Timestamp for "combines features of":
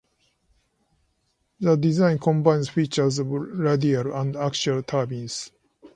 2.17-3.27